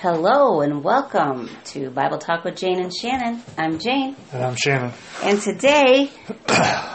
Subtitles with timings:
[0.00, 3.42] Hello and welcome to Bible Talk with Jane and Shannon.
[3.58, 4.92] I'm Jane, And I'm Shannon.
[5.22, 6.10] and today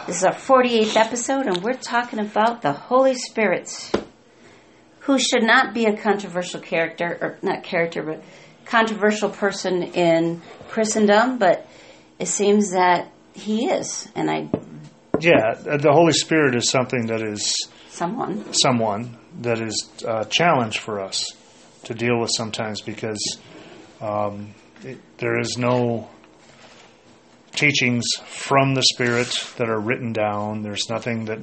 [0.06, 3.70] this is our 48th episode, and we're talking about the Holy Spirit,
[5.00, 8.24] who should not be a controversial character, or not character, but
[8.64, 11.68] controversial person in Christendom, but
[12.18, 14.48] it seems that he is, and I,
[15.20, 17.54] Yeah, uh, the Holy Spirit is something that is
[17.88, 21.24] someone, someone that is a challenge for us
[21.86, 23.38] to deal with sometimes because
[24.00, 26.08] um, it, there is no
[27.52, 30.62] teachings from the Spirit that are written down.
[30.62, 31.38] There's nothing that,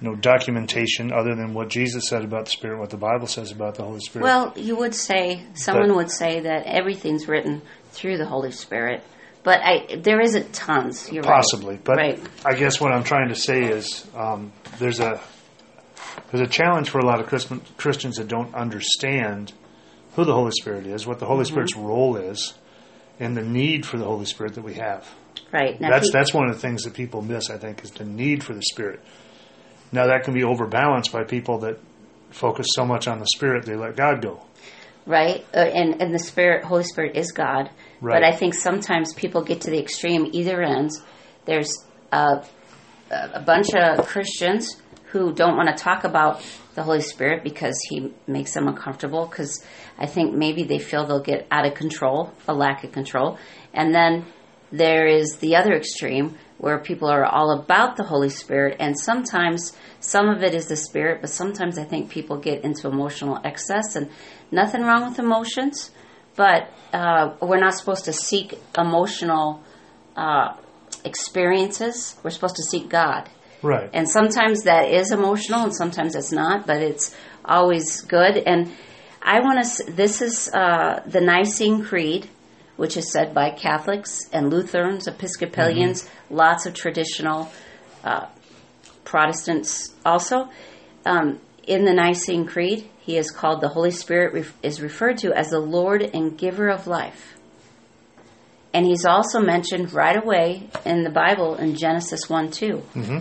[0.00, 3.74] no documentation other than what Jesus said about the Spirit, what the Bible says about
[3.74, 4.24] the Holy Spirit.
[4.24, 9.02] Well, you would say someone But- would say that everything's written through the Holy Spirit,
[9.42, 11.10] but I there isn't tons.
[11.12, 11.34] You're right.
[11.34, 12.20] Possibly, but Right.
[12.44, 15.20] I guess what I'm trying to say is um, there's a
[16.30, 17.26] there's a challenge for a lot of
[17.76, 19.52] Christians that don't understand
[20.14, 21.52] who the Holy Spirit is, what the Holy Mm-hmm.
[21.52, 22.54] Spirit's role is,
[23.20, 25.08] and the need for the Holy Spirit that we have.
[25.52, 25.80] right.
[25.80, 27.50] Now, That's he- that's one of the things that people miss.
[27.50, 29.00] I think is the need for the Spirit.
[29.92, 31.78] Now that can be overbalanced by people that
[32.30, 34.40] focus so much on the Spirit they let God go.
[35.06, 37.70] right, uh, and and the Spirit, Holy Spirit is God.
[38.00, 38.20] Right.
[38.20, 41.02] But I think sometimes people get to the extreme either ends.
[41.44, 41.70] There's
[42.12, 42.44] a,
[43.10, 46.42] a bunch of Christians who don't want to talk about
[46.74, 49.26] the Holy Spirit because he makes them uncomfortable.
[49.26, 49.64] Because
[49.98, 53.38] I think maybe they feel they'll get out of control, a lack of control,
[53.72, 54.26] and then
[54.70, 59.76] there is the other extreme where people are all about the Holy Spirit, and sometimes
[60.00, 63.96] some of it is the Spirit, but sometimes I think people get into emotional excess,
[63.96, 64.08] and
[64.50, 65.90] nothing wrong with emotions,
[66.36, 69.62] but uh, we're not supposed to seek emotional
[70.16, 70.54] uh,
[71.04, 72.16] experiences.
[72.22, 73.28] We're supposed to seek God.
[73.62, 73.90] Right.
[73.92, 78.36] And sometimes that is emotional and sometimes it's not, but it's always good.
[78.36, 78.72] And
[79.20, 82.28] I want to, this is uh, the Nicene Creed,
[82.76, 87.52] which is said by Catholics and Lutherans, Episcopalians, lots of traditional
[88.02, 88.26] uh,
[89.04, 90.48] Protestants also.
[91.04, 95.32] Um, in the Nicene Creed, he is called the Holy Spirit, ref- is referred to
[95.32, 97.36] as the Lord and giver of life.
[98.74, 102.66] And he's also mentioned right away in the Bible in Genesis 1 2.
[102.66, 103.18] Mm-hmm.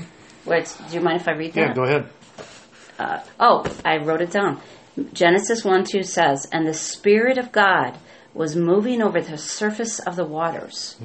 [0.48, 1.60] It's, do you mind if I read that?
[1.70, 2.10] yeah, go ahead.
[3.00, 4.62] Uh, oh, I wrote it down.
[5.14, 7.98] Genesis 1 2 says, And the Spirit of God
[8.34, 10.96] was moving over the surface of the waters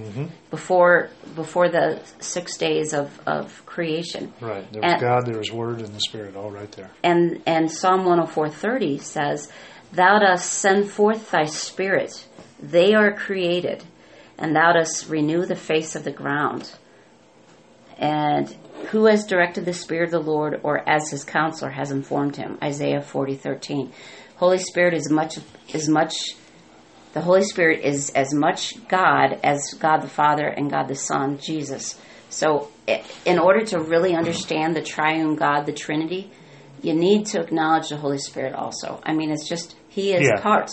[0.51, 4.33] before before the six days of, of creation.
[4.41, 4.71] Right.
[4.73, 6.91] There was And- God, there was Word, and the Spirit, all right there.
[7.03, 9.51] And and Psalm 104:30 says,
[9.93, 12.27] "Thou dost send forth thy spirit;
[12.63, 13.83] they are created,
[14.39, 16.73] and thou dost renew the face of the ground."
[17.99, 18.55] And
[18.91, 22.59] who has directed the spirit of the Lord, or as his counselor has informed him?
[22.63, 23.93] Isaiah 40:13.
[24.37, 25.39] Holy Spirit is much
[25.73, 26.15] is much.
[27.13, 31.39] The Holy Spirit is as much God as God the Father and God the Son,
[31.39, 31.99] Jesus.
[32.29, 32.69] So,
[33.25, 36.31] in order to really understand the triune God, the Trinity,
[36.83, 39.01] you need to acknowledge the Holy Spirit also.
[39.03, 40.41] I mean, it's just, He is Yeah.
[40.41, 40.71] part.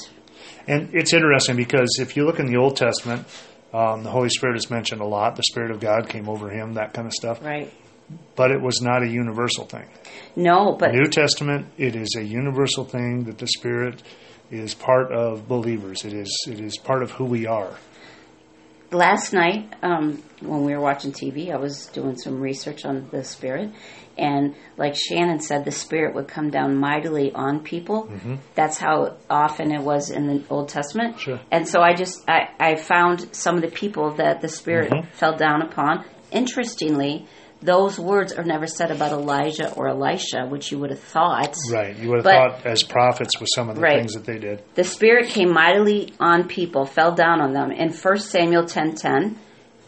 [0.68, 3.26] And it's interesting because if you look in the Old Testament,
[3.74, 5.36] um, the Holy Spirit is mentioned a lot.
[5.36, 7.44] The Spirit of God came over him, that kind of stuff.
[7.44, 7.72] Right.
[8.36, 9.86] But it was not a universal thing.
[10.36, 14.02] No, but New Testament, it is a universal thing that the Spirit
[14.52, 16.04] is part of believers.
[16.06, 17.76] It is it is part of who we are.
[18.92, 23.24] last night um, when we were watching TV, I was doing some research on the
[23.24, 23.72] Spirit,
[24.18, 28.10] and like Shannon said, the Spirit would come down mightily on people.
[28.56, 31.20] That's how often it was in the Old Testament.
[31.20, 31.40] Sure.
[31.52, 35.12] And so I just I, I found some of the people that the Spirit Mm-hmm.
[35.14, 36.06] fell down upon.
[36.32, 37.28] Interestingly.
[37.64, 41.56] Those words are never said about Elijah or Elisha, which you would have thought.
[41.72, 41.96] Right.
[41.98, 44.00] You would have But- thought as prophets with some of the Right.
[44.00, 44.62] things that they did.
[44.76, 47.72] The Spirit came mightily on people, fell down on them.
[47.72, 49.38] In 1 Samuel 10.10,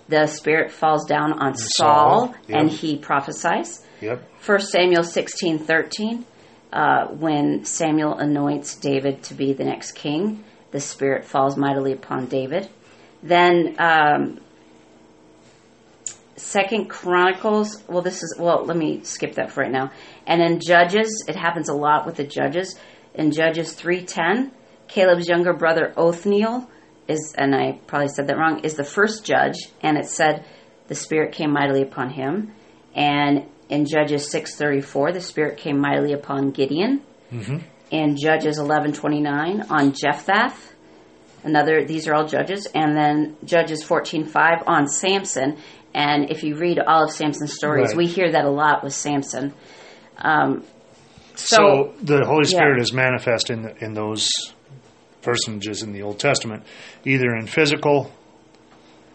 [0.07, 2.59] the Spirit falls down on Saul, Saul, yep.
[2.61, 3.85] and he prophesies.
[4.01, 4.21] Yep.
[4.39, 6.23] 1 Samuel 16.13,
[6.71, 12.27] uh, when Samuel anoints David to be the next king, the Spirit falls mightily upon
[12.27, 12.69] David.
[13.23, 14.39] Then um,
[16.37, 17.81] Second Chronicles.
[17.87, 18.65] Well, this is well.
[18.65, 19.91] Let me skip that for right now.
[20.27, 22.77] And in Judges, it happens a lot with the Judges.
[23.13, 24.51] In Judges three ten,
[24.87, 26.69] Caleb's younger brother Othniel
[27.07, 30.45] is, and I probably said that wrong, is the first judge, and it said
[30.87, 32.51] the Spirit came mightily upon him.
[32.93, 37.01] And in Judges six thirty four, the Spirit came mightily upon Gideon.
[37.31, 37.57] Mm-hmm.
[37.91, 40.53] In Judges eleven twenty nine, on Jephthah.
[41.43, 45.57] Another, these are all judges, and then Judges fourteen five on Samson.
[45.95, 47.97] And if you read all of Samson's stories, Right.
[47.97, 49.53] we hear that a lot with Samson.
[50.17, 50.63] Um,
[51.35, 52.57] So, so, the Holy yeah.
[52.57, 54.29] Spirit is manifest in in those
[55.21, 56.63] personages in the Old Testament,
[57.05, 58.11] either in physical,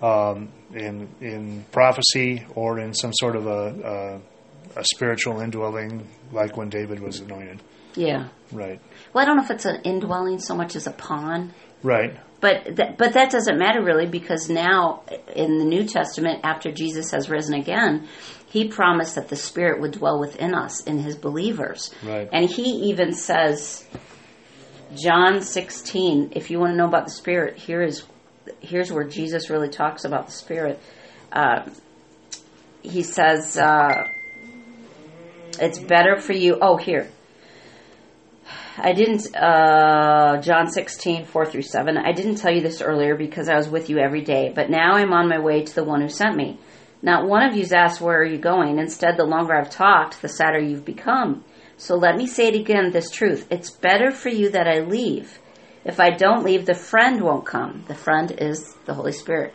[0.03, 4.21] um, in in prophecy, or in some sort of a,
[4.77, 7.61] a, a spiritual indwelling, like when David was anointed.
[7.95, 8.29] Yeah.
[8.53, 8.81] Right.
[9.13, 11.53] Well, I don't know if it's an indwelling so much as a pawn.
[11.83, 12.17] Right.
[12.41, 15.03] But th- but that doesn't matter really because now
[15.37, 18.09] in the New Testament, after Jesus has risen again,
[18.47, 22.29] He promised that the Spirit would dwell within us in His believers, Right.
[22.33, 23.87] and He even says,
[24.97, 26.33] John sixteen.
[26.33, 28.05] If you want to know about the Spirit, here is
[28.61, 30.81] here's where Jesus really talks about the Spirit.
[31.31, 31.69] Uh,
[32.83, 34.09] he says, uh,
[35.61, 37.09] "It's better for you." Oh, here.
[38.83, 41.97] I didn't, uh, John 16, 4 through 7.
[41.97, 44.95] I didn't tell you this earlier because I was with you every day, but now
[44.95, 46.59] I'm on my way to the one who sent me.
[47.03, 48.79] Not one of you's asked, Where are you going?
[48.79, 51.45] Instead, the longer I've talked, the sadder you've become.
[51.77, 53.47] So let me say it again this truth.
[53.51, 55.39] It's better for you that I leave.
[55.85, 57.85] If I don't leave, the friend won't come.
[57.89, 59.55] The friend is the Holy Spirit.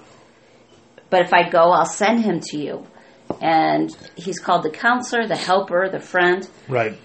[1.12, 2.88] But if I go, I'll send him to you.
[3.42, 6.48] And he's called the counselor, the helper, the friend.
[6.68, 6.98] Right.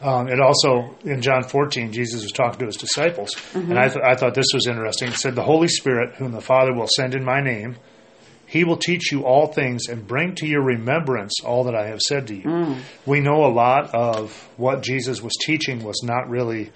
[0.00, 4.04] Um, it also in John 14, Jesus was talking to his disciples, and I, th-
[4.04, 5.08] I thought this was interesting.
[5.08, 7.76] It said, "The Holy Spirit, whom the Father will send in my name,
[8.46, 12.00] He will teach you all things and bring to your remembrance all that I have
[12.00, 16.70] said to you." We know a lot of what Jesus was teaching was not really.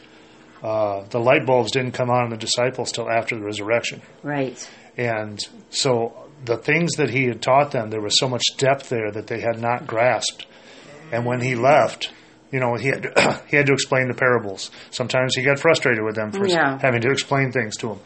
[0.62, 4.00] Uh, the light bulbs didn't come on in the disciples till after the resurrection.
[4.22, 4.56] Right.
[4.96, 5.40] And
[5.70, 6.14] so
[6.44, 9.40] the things that he had taught them, there was so much depth there that they
[9.40, 10.46] had not grasped.
[11.10, 12.12] And when he left,
[12.52, 14.70] you know, he had to, he had to explain the parables.
[14.90, 16.78] Sometimes he got frustrated with them for Yeah.
[16.80, 18.00] having to explain things to them.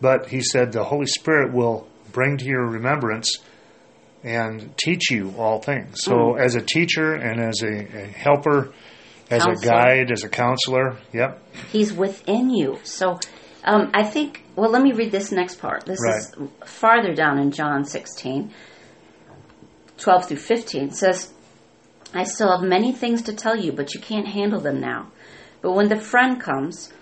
[0.00, 3.38] But he said the Holy Spirit will bring to your remembrance
[4.24, 6.02] and teach you all things.
[6.02, 8.72] So as a teacher and as a, a helper,
[9.30, 9.52] as Counselor.
[9.52, 11.40] a guide, as a counselor, yep,
[11.70, 12.78] He's within you.
[12.84, 13.18] So
[13.64, 15.86] um, I think, well, let me read this next part.
[15.86, 16.34] This is
[16.66, 18.52] farther down in John 16,
[19.98, 20.82] 12 through 15.
[20.88, 21.32] It says,
[22.14, 25.10] I still have many things to tell you, but you can't handle them now.
[25.62, 26.92] But when the friend comes,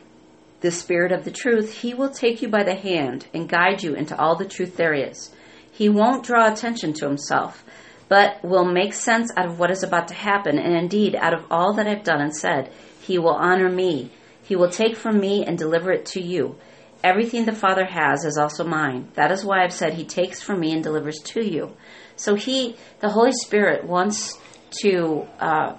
[0.61, 3.95] the Spirit of the truth, he will take you by the hand and guide you
[3.95, 5.31] into all the truth there is.
[5.73, 7.65] He won't draw attention to himself,
[8.09, 11.47] but will make sense out of what is about to happen, and indeed, out of
[11.51, 12.71] all that I've done and said,
[13.01, 14.11] he will honor me.
[14.43, 16.57] He will take from me and deliver it to you.
[17.03, 19.09] Everything the Father has is also mine.
[19.15, 21.75] That is why I've said he takes from me and delivers to you.
[22.17, 24.39] So he, the Holy Spirit, wants
[24.83, 25.77] to uh,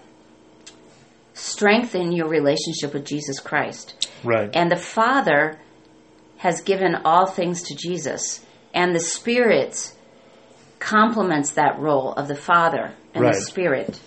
[1.34, 4.10] strengthen your relationship with Jesus Christ.
[4.24, 5.60] right, And the Father
[6.38, 8.44] has given all things to Jesus.
[8.74, 9.94] And the Spirit
[10.80, 13.34] complements that role of the Father and Right.
[13.34, 14.00] the Spirit.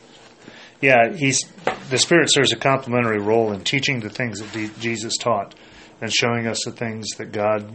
[0.81, 1.41] Yeah, he's
[1.89, 5.55] the Spirit serves a complementary role in teaching the things that Jesus taught
[6.01, 7.75] and showing us the things that God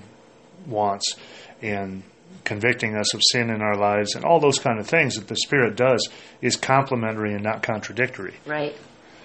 [0.67, 1.15] wants
[1.61, 2.03] and
[2.49, 5.35] convicting us of sin in our lives and all those kind of things that the
[5.37, 6.09] Spirit does
[6.41, 8.33] is complementary and not contradictory.
[8.45, 8.75] Right.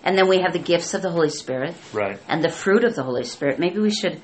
[0.05, 2.21] And then we have the gifts of the Holy Spirit Right.
[2.29, 3.59] and the fruit of the Holy Spirit.
[3.59, 4.21] Maybe we should,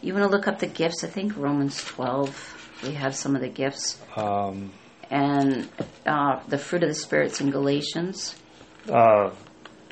[0.00, 1.02] you want to look up the gifts?
[1.04, 3.98] I think Romans 12, we have some of the gifts.
[4.16, 4.70] Um,
[5.10, 5.68] And
[6.06, 8.36] uh, the fruit of the Spirit's in Galatians.
[8.88, 9.30] uh,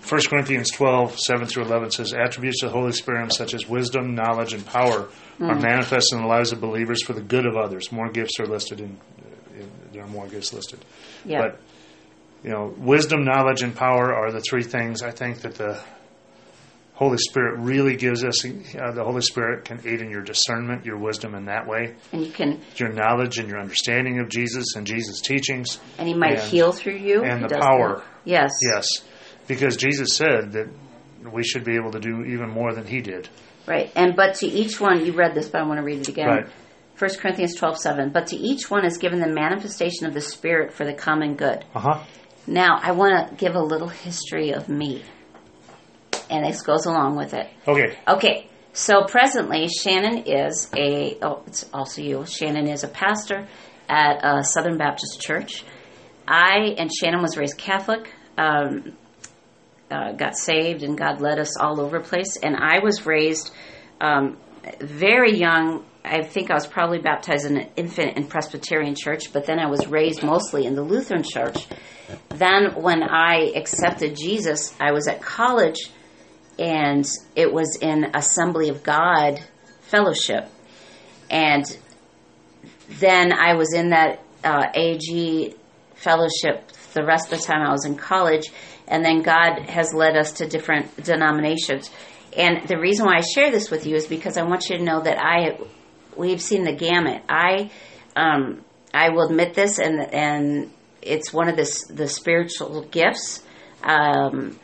[0.09, 4.15] 1 Corinthians 12, 7 through 11 says, Attributes of the Holy Spirit, such as wisdom,
[4.15, 5.09] knowledge, and power,
[5.41, 7.91] are manifest in the lives of believers for the good of others.
[7.93, 8.99] More gifts are listed in,
[9.56, 10.85] in there are more gifts listed.
[11.25, 11.43] Yeah.
[11.43, 11.61] But
[12.44, 15.81] you know, wisdom, knowledge, and power are the three things I think that the
[16.94, 18.44] Holy Spirit really gives us.
[18.44, 22.25] Uh, the Holy Spirit can aid in your discernment, your wisdom in that way, and
[22.27, 25.79] you can, your knowledge and your understanding of Jesus and Jesus' teachings.
[25.99, 27.23] and He might And- heal through you.
[27.23, 27.99] and He the power.
[27.99, 28.05] that.
[28.25, 28.51] Yes.
[28.73, 28.87] Yes,
[29.46, 30.69] because Jesus said that
[31.32, 33.29] we should be able to do even more than He did.
[33.67, 33.93] Right.
[33.94, 36.27] And but to each one, you read this, but I want to read it again.
[36.29, 36.46] Right.
[36.99, 38.11] 1 Corinthians twelve seven.
[38.11, 41.65] But to each one is given the manifestation of the Spirit for the common good.
[41.75, 42.05] Uh huh.
[42.46, 45.03] Now, I want to give a little history of me.
[46.29, 47.49] And this goes along with it.
[47.69, 47.96] Okay.
[48.08, 52.25] Okay, so presently, Shannon is a, oh, it's also you.
[52.25, 53.46] Shannon is a pastor
[53.89, 55.63] at a Southern Baptist church.
[56.27, 58.96] I, and Shannon was raised Catholic, um,
[59.93, 62.37] uh, got saved, and God led us all over place.
[62.43, 63.53] And I was raised
[64.01, 64.39] um,
[64.81, 65.84] very young.
[66.05, 69.67] I think I was probably baptized in an infant in Presbyterian church, but then I
[69.67, 71.67] was raised mostly in the Lutheran church.
[72.31, 75.91] Then, when I accepted Jesus, I was at college
[76.58, 79.41] and it was in Assembly of God
[79.82, 80.49] fellowship.
[81.31, 81.65] And
[82.89, 85.55] then I was in that uh, AG
[85.94, 88.51] fellowship the rest of the time I was in college.
[88.93, 91.91] And then God has led us to different denominations.
[92.37, 94.84] And the reason why I share this with you is because I want you to
[94.84, 95.58] know that I
[96.15, 97.22] we've seen the gamut.
[97.27, 97.70] I
[98.15, 100.70] um, I will admit this, and and
[101.01, 103.43] it's one of the the spiritual gifts.
[103.82, 104.61] Um,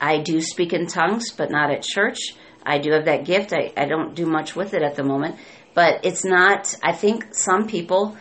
[0.00, 2.18] I do speak in tongues, but not at church.
[2.64, 3.52] I do have that gift.
[3.52, 5.36] I, I don't do much with it at the moment,
[5.74, 6.76] but it's not.
[6.80, 8.16] I think some people,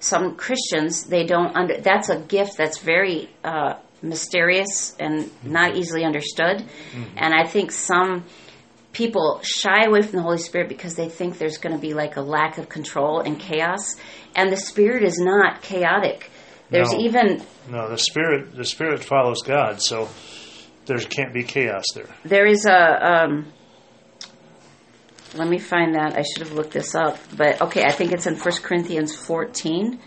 [0.00, 1.80] some Christians, they don't under.
[1.80, 7.04] That's a gift that's very uh, mysterious and not easily understood, mm-hmm.
[7.16, 8.24] and I think some
[8.92, 12.16] people shy away from the Holy Spirit because they think there's going to be like
[12.16, 13.96] a lack of control and chaos,
[14.34, 16.30] and the Spirit is not chaotic.
[16.70, 18.54] There's no, even no the Spirit.
[18.54, 20.08] The Spirit follows God, so
[20.86, 22.08] there can't be chaos there.
[22.24, 23.24] There is a.
[23.24, 23.52] Um,
[25.34, 26.16] let me find that.
[26.16, 30.00] I should have looked this up, but okay, I think it's in 1 Corinthians 14.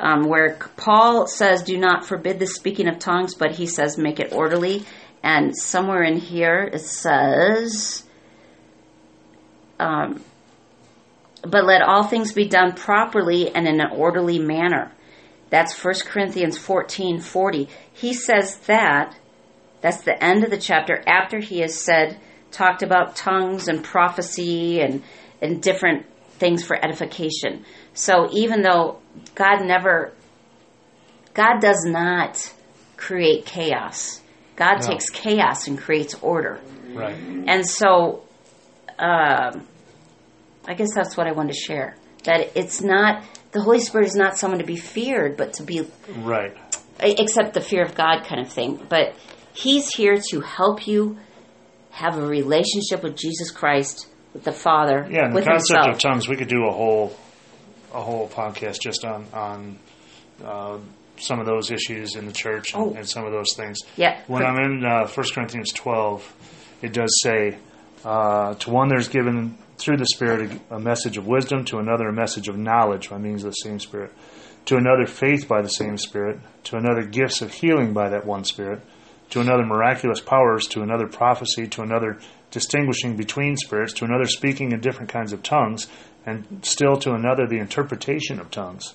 [0.00, 4.20] Um, where Paul says, "Do not forbid the speaking of tongues," but he says, "Make
[4.20, 4.84] it orderly."
[5.22, 8.04] And somewhere in here it says,
[9.78, 10.22] um,
[11.42, 14.92] but let all things be done properly and in an orderly manner.
[15.50, 17.68] That's 1 Corinthians 14 40.
[17.92, 19.16] He says that,
[19.80, 22.18] that's the end of the chapter after he has said,
[22.50, 25.02] talked about tongues and prophecy and,
[25.40, 26.06] and different
[26.38, 27.64] things for edification.
[27.94, 29.00] So even though
[29.34, 30.12] God never,
[31.34, 32.52] God does not
[32.96, 34.20] create chaos.
[34.56, 34.88] God no.
[34.88, 36.60] takes chaos and creates order.
[36.92, 37.14] Right.
[37.14, 38.24] And so
[38.98, 39.66] um,
[40.66, 41.96] I guess that's what I wanted to share.
[42.24, 45.86] That it's not the Holy Spirit is not someone to be feared, but to be
[46.16, 46.56] right.
[47.00, 48.84] Except the fear of God kind of thing.
[48.88, 49.14] But
[49.54, 51.18] He's here to help you
[51.90, 55.08] have a relationship with Jesus Christ, with the Father.
[55.10, 55.94] Yeah, and the concept himself.
[55.94, 57.16] of tongues, we could do a whole
[57.92, 59.78] a whole podcast just on on
[60.44, 60.78] uh,
[61.16, 62.94] some of those issues in the church and, oh.
[62.94, 63.78] and some of those things.
[63.96, 64.20] Yeah.
[64.26, 66.34] When I'm in uh, 1 Corinthians 12,
[66.82, 67.58] it does say
[68.04, 72.08] uh, to one, there's given through the Spirit a, a, message of wisdom, to another,
[72.08, 74.12] a message of knowledge by means of the same Spirit,
[74.66, 78.44] to another, faith by the same Spirit, to another, gifts of healing by that one
[78.44, 78.80] Spirit,
[79.30, 82.18] to another, miraculous powers, to another, prophecy, to another,
[82.50, 85.86] distinguishing between spirits, to another, speaking in different kinds of tongues,
[86.26, 88.94] and still to another, the interpretation of tongues.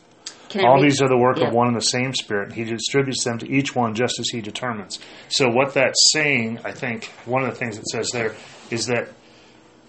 [0.62, 1.48] All these are the work yeah.
[1.48, 2.54] of one and the same Spirit.
[2.54, 5.00] He distributes them to each one just as He determines.
[5.30, 8.36] So, what that's saying, I think, one of the things it says there
[8.70, 9.10] is that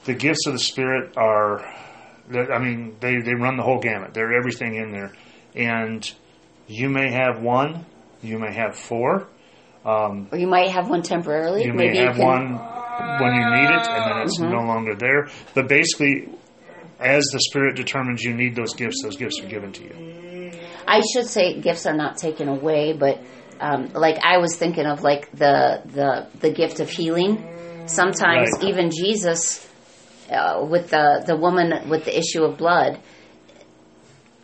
[0.04, 1.64] the gifts of the Spirit are,
[2.32, 4.14] I mean, they, they run the whole gamut.
[4.14, 5.12] They're everything in there.
[5.54, 6.10] And
[6.66, 7.84] you may have one,
[8.22, 9.28] you may have four.
[9.84, 11.64] Um, or you might have one temporarily.
[11.64, 14.50] You may Maybe have you one when you need it, and then it's mm-hmm.
[14.50, 15.28] no longer there.
[15.54, 16.30] But basically,
[17.00, 20.52] as the Spirit determines you need those gifts, those gifts are given to you.
[20.86, 23.20] I should say gifts are not taken away, but
[23.60, 27.42] um, like I was thinking of like the the the gift of healing
[27.86, 28.64] Sometimes right.
[28.64, 29.68] even Jesus,
[30.30, 32.98] uh, with the the woman with the issue of blood,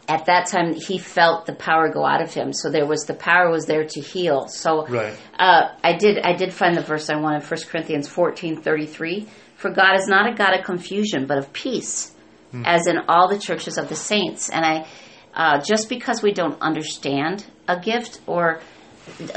[0.08, 2.52] at that time he felt the power go out of him.
[2.52, 4.48] So there was the power was there to heal.
[4.48, 5.14] So right.
[5.38, 9.26] uh, I did I did find the verse I wanted, 1 Corinthians fourteen thirty three.
[9.56, 12.14] For God is not a God of confusion, but of peace,
[12.50, 12.62] hmm.
[12.64, 14.48] as in all the churches of the saints.
[14.48, 14.86] And I,
[15.34, 18.60] uh, just because we don't understand a gift or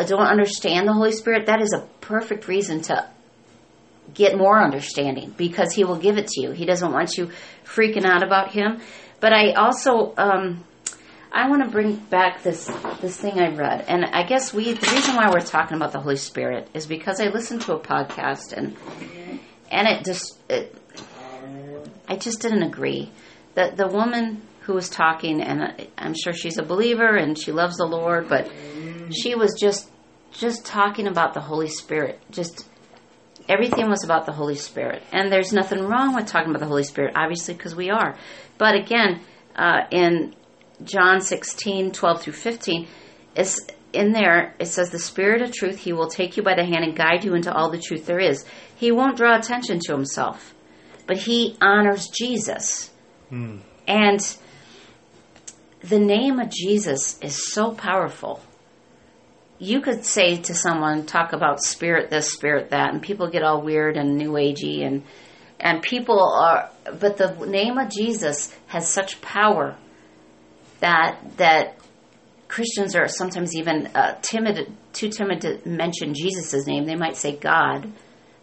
[0.08, 3.08] don't understand the Holy Spirit, that is a perfect reason to
[4.14, 6.52] get more understanding because he will give it to you.
[6.52, 7.32] He doesn't want you
[7.66, 8.82] freaking out about him.
[9.20, 10.64] But I also um,
[11.32, 12.66] I want to bring back this
[13.02, 16.00] this thing I read, and I guess we the reason why we're talking about the
[16.00, 18.76] Holy Spirit is because I listened to a podcast and
[19.72, 20.76] and it just it,
[22.08, 23.12] I just didn't agree.
[23.56, 27.78] The the woman who was talking, and I'm sure she's a believer and she loves
[27.78, 28.50] the Lord, but
[29.12, 29.90] she was just
[30.32, 32.68] just talking about the Holy Spirit, just
[33.48, 35.04] everything was about the Holy Spirit.
[35.12, 38.18] And there's nothing wrong with talking about the Holy Spirit, obviously, because we are.
[38.58, 39.22] But again,
[39.56, 40.36] uh, in
[40.84, 42.88] John 16, 12 through 15,
[43.36, 46.66] it's in there, it says, The Spirit of truth, He will take you by the
[46.66, 48.46] hand and guide you into all the truth there is.
[48.76, 50.56] He won't draw attention to Himself,
[51.08, 52.92] but He honors Jesus.
[53.32, 53.62] Mm.
[53.88, 54.38] And
[55.82, 58.42] the name of Jesus is so powerful
[59.64, 63.62] you could say to someone, talk about spirit this, spirit that, and people get all
[63.62, 65.04] weird and new agey and
[65.60, 66.70] and people are
[67.00, 69.78] but the name of Jesus has such power
[70.82, 71.78] that that
[72.50, 76.86] Christians are sometimes even uh, timid, too timid to mention Jesus' name.
[76.86, 77.92] They might say God,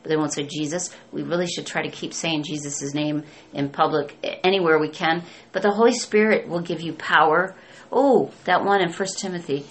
[0.02, 0.94] they won't say Jesus.
[1.12, 5.22] We really should try to keep saying Jesus' name in public anywhere we can.
[5.52, 7.54] But the Holy Spirit will give you power.
[7.92, 9.66] Oh, that one in First Timothy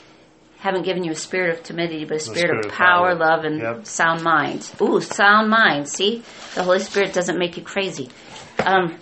[0.59, 3.15] haven't given you a spirit of timidity, but a spirit, spirit of of power, power.
[3.15, 3.86] love, and Yep.
[3.86, 4.69] sound mind.
[4.81, 5.88] Ooh, sound mind.
[5.88, 8.09] See, the Holy Spirit doesn't make you crazy.
[8.65, 8.98] Um,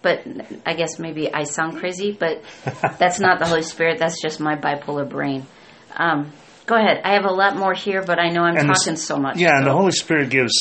[0.00, 0.26] but
[0.64, 2.42] I guess maybe I sound crazy, but
[2.98, 3.98] that's not the Holy Spirit.
[3.98, 5.46] That's just my bipolar brain.
[5.94, 6.32] Um,
[6.68, 7.00] go ahead.
[7.04, 9.38] I have a lot more here, but I know I'm And the- talking so much.
[9.38, 10.52] Yeah, and the Holy Spirit gives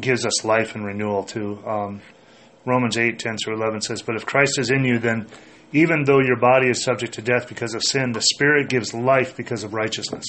[0.00, 1.58] gives us life and renewal too.
[1.66, 2.00] Um,
[2.64, 5.26] Romans eight ten through eleven says, "But if Christ is in you, then
[5.72, 9.36] even though your body is subject to death because of sin, the Spirit gives life
[9.36, 10.24] because of righteousness.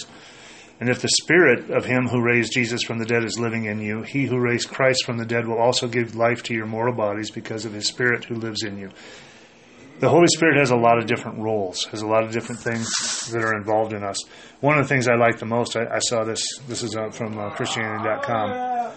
[0.81, 3.79] And if the Spirit of Him who raised Jesus from the dead is living in
[3.81, 6.93] you, He who raised Christ from the dead will also give life to your mortal
[6.95, 8.89] bodies because of His Spirit who lives in you."
[10.00, 12.89] The Holy Spirit has a lot of different roles, has a lot of different things
[13.32, 14.18] that are involved in us.
[14.62, 17.10] One of the things I like the most, I, I saw this, this is uh,
[17.10, 18.94] from uh, Christianity.com.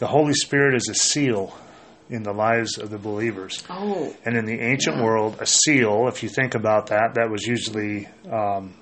[0.00, 1.56] The Holy Spirit is a seal
[2.08, 3.62] in the lives of the believers.
[3.70, 7.46] Oh, And in the ancient world, a seal, if you think about that, that was
[7.46, 8.74] usually, um,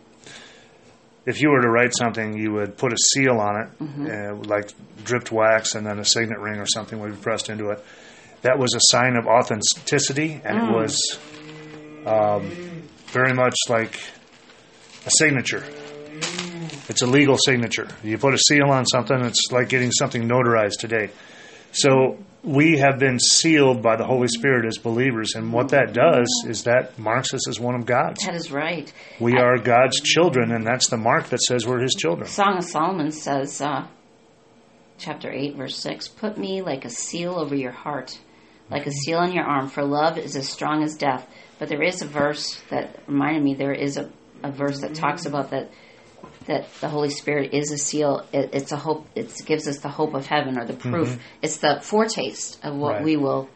[1.27, 3.69] if you were to write something, you would put a seal on it,
[4.11, 4.71] uh, like
[5.05, 7.85] dripped wax, and then a signet ring or something would be pressed into it.
[8.41, 11.19] That was a sign of authenticity, and it was
[12.09, 12.51] um,
[13.09, 13.99] very much like
[15.07, 15.65] a signature.
[16.89, 17.87] It's a legal signature.
[18.03, 21.11] You put a seal on something, it's like getting something notarized today.
[21.73, 26.29] So we have been sealed by the Holy Spirit as believers, and what that does
[26.47, 28.25] is that marks us as one of God's.
[28.25, 28.91] that is right.
[29.21, 32.27] We are God's children, and that's the mark that says we're His children.
[32.29, 33.87] Song of Solomon says, uh,
[34.99, 38.19] chapter 8, verse 6 Put me like a seal over your heart,
[38.71, 41.29] like a seal on your arm, for love is as strong as death.
[41.59, 44.11] But there is a verse that reminded me there is a,
[44.43, 45.35] a verse that talks mm-hmm.
[45.35, 45.71] about that
[46.47, 48.27] that the Holy Spirit is a seal.
[48.33, 49.07] It, it's a hope.
[49.15, 51.11] It gives us the hope of heaven or the proof.
[51.11, 51.21] Mm-hmm.
[51.43, 53.05] It's the foretaste of what Right.
[53.05, 53.49] we will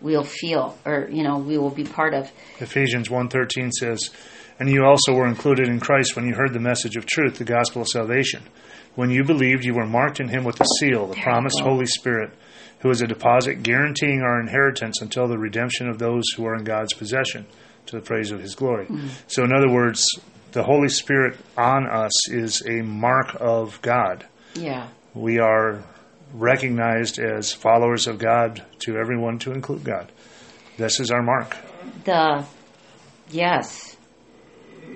[0.00, 2.30] we'll feel or you know we will be part of.
[2.58, 4.10] Ephesians 1.13 says,
[4.58, 7.44] And you also were included in Christ when you heard the message of truth, the
[7.44, 8.42] gospel of salvation.
[8.96, 11.60] When you believed, you were marked in Him with a seal, the There promised.
[11.60, 12.32] Holy Spirit,
[12.80, 16.64] who is a deposit guaranteeing our inheritance until the redemption of those who are in
[16.64, 17.46] God's possession,
[17.86, 18.86] to the praise of His glory.
[18.86, 19.08] Hmm.
[19.26, 20.06] So, in other words,
[20.52, 24.26] the Holy Spirit on us is a mark of God.
[24.54, 24.88] Yeah.
[25.14, 25.84] We are
[26.32, 30.10] recognized as followers of God to everyone, to include God.
[30.76, 31.56] This is our mark.
[32.04, 32.44] The
[33.30, 33.96] yes,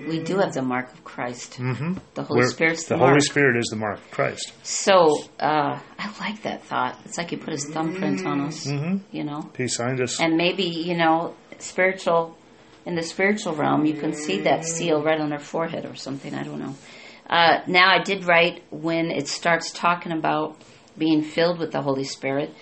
[0.07, 1.53] we do have the mark of Christ.
[1.53, 1.93] Mm-hmm.
[2.13, 3.05] The Holy We're- Spirit's the, the.
[3.05, 4.53] Holy Spirit is the mark of Christ.
[4.63, 6.99] So uh, I like that thought.
[7.05, 8.65] It's like he put his thumbprint on us.
[8.67, 8.97] Mm-hmm.
[9.15, 10.19] You know, He signed us.
[10.19, 12.37] and maybe you know, spiritual
[12.85, 16.35] in the spiritual realm, you can see that seal right on their forehead or something.
[16.35, 16.75] I don't know.
[17.27, 20.55] Uh, now I did write when it starts talking about
[20.97, 22.53] being filled with the Holy Spirit.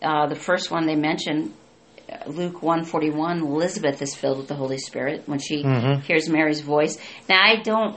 [0.00, 1.56] Uh, the first one they mention, uh,
[2.26, 3.38] Luke one forty one.
[3.40, 5.62] Elizabeth is filled with the Holy Spirit when she
[6.04, 6.98] hears Mary's voice.
[7.28, 7.96] Now I don't.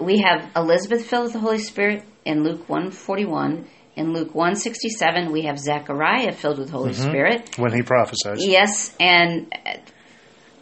[0.00, 3.66] We have Elizabeth filled with the Holy Spirit in Luke one forty one.
[3.94, 7.56] In Luke one sixty seven, we have Zechariah filled with the Holy Spirit.
[7.56, 8.44] when he prophesies.
[8.46, 9.52] Yes, and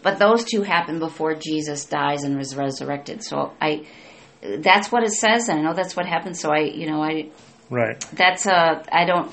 [0.02, 3.24] but those two happen before Jesus dies and was resurrected.
[3.24, 3.86] So I,
[4.42, 6.36] that's what it says, and I know that's what happened.
[6.36, 7.30] So I, you know, I
[7.70, 7.98] Right.
[8.12, 9.32] that's uh I don't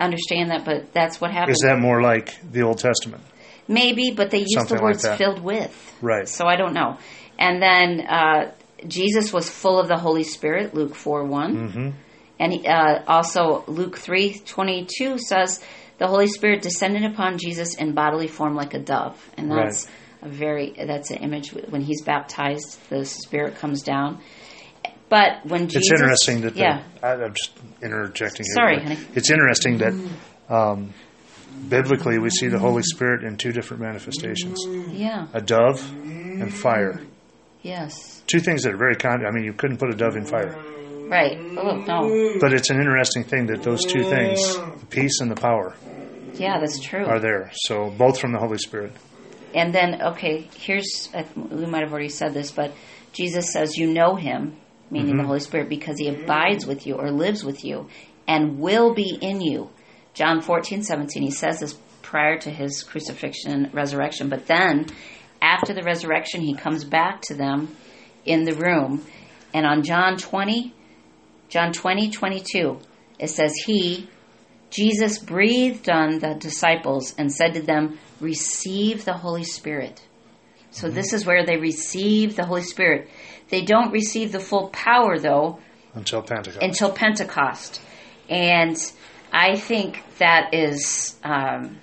[0.00, 1.52] understand that, but that's what happened.
[1.52, 3.22] Is that more like the Old Testament?
[3.68, 5.18] Maybe, but they use Something the words that.
[5.18, 5.94] filled with.
[6.00, 6.28] Right.
[6.28, 6.98] So I don't know.
[7.38, 8.52] And then uh,
[8.86, 11.90] Jesus was full of the Holy Spirit, Luke 4 one Mm-hmm.
[12.38, 15.58] And he, uh, also Luke three twenty two says
[15.96, 19.18] the Holy Spirit descended upon Jesus in bodily form like a dove.
[19.38, 19.88] And that's
[20.20, 24.20] a very, that's an image when he's baptized, the Spirit comes down.
[25.08, 25.90] But when Jesus.
[25.90, 26.82] It's interesting that the, Yeah.
[27.02, 28.54] I, I'm just interjecting here.
[28.54, 28.98] Sorry, honey.
[29.14, 29.94] It's interesting that
[30.52, 30.92] um,
[31.68, 34.58] biblically we see the Holy Spirit in two different manifestations:
[34.90, 35.26] Yeah.
[35.32, 37.00] a dove and fire.
[37.62, 38.22] Yes.
[38.26, 39.24] Two things that are very con.
[39.26, 40.56] I mean, you couldn't put a dove in fire,
[41.08, 41.38] Right.
[41.56, 42.38] Oh, no.
[42.40, 45.74] but it's an interesting thing that those two things, the peace and the power,
[46.34, 47.04] Yeah, that's true.
[47.06, 47.50] are there.
[47.54, 48.92] So both from the Holy Spirit.
[49.54, 52.72] And then, okay, here's, we might have already said this, but
[53.12, 54.56] Jesus says, You know him,
[54.90, 55.26] meaning the mm-hmm.
[55.26, 57.88] Holy Spirit, because he abides with you or lives with you
[58.26, 59.70] and will be in you.
[60.14, 64.86] John 14, 17, he says this prior to his crucifixion and resurrection, but then
[65.42, 67.76] after the resurrection, he comes back to them
[68.24, 69.04] in the room.
[69.52, 70.74] And on John 20,
[71.48, 72.78] John 20, 22,
[73.18, 74.08] it says, He,
[74.70, 80.02] Jesus breathed on the disciples and said to them, Receive the Holy Spirit.
[80.70, 80.96] So mm-hmm.
[80.96, 83.08] this is where they receive the Holy Spirit.
[83.48, 85.58] They don't receive the full power, though,
[85.94, 86.62] Until Pentecost.
[86.62, 87.80] until Pentecost.
[88.28, 88.76] And
[89.32, 91.78] I think that is, um,